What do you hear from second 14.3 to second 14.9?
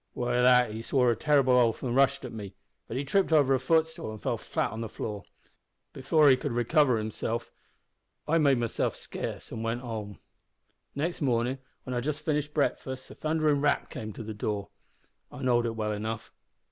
door.